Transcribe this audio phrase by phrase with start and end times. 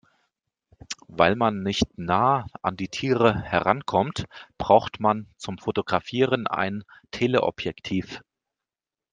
[1.09, 4.25] Weil man nicht nah an die Tiere herankommt,
[4.57, 8.23] braucht man zum Fotografieren ein Teleobjektiv.